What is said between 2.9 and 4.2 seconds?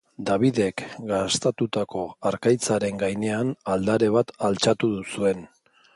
gainean, aldare